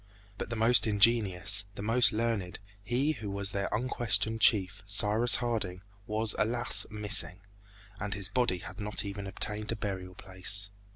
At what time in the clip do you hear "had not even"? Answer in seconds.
8.57-9.27